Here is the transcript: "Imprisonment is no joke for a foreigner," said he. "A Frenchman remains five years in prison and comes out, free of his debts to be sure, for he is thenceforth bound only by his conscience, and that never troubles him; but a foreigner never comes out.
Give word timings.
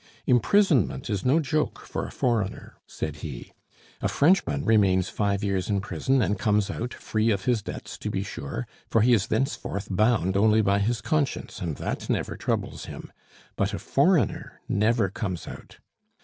"Imprisonment 0.25 1.11
is 1.11 1.23
no 1.23 1.39
joke 1.39 1.77
for 1.85 2.07
a 2.07 2.11
foreigner," 2.11 2.73
said 2.87 3.17
he. 3.17 3.53
"A 4.01 4.07
Frenchman 4.07 4.65
remains 4.65 5.09
five 5.09 5.43
years 5.43 5.69
in 5.69 5.79
prison 5.79 6.23
and 6.23 6.39
comes 6.39 6.71
out, 6.71 6.91
free 6.91 7.29
of 7.29 7.45
his 7.45 7.61
debts 7.61 7.99
to 7.99 8.09
be 8.09 8.23
sure, 8.23 8.65
for 8.89 9.01
he 9.01 9.13
is 9.13 9.27
thenceforth 9.27 9.89
bound 9.91 10.35
only 10.35 10.63
by 10.63 10.79
his 10.79 11.01
conscience, 11.01 11.61
and 11.61 11.75
that 11.75 12.09
never 12.09 12.35
troubles 12.35 12.85
him; 12.85 13.11
but 13.55 13.75
a 13.75 13.77
foreigner 13.77 14.59
never 14.67 15.07
comes 15.07 15.47
out. 15.47 15.77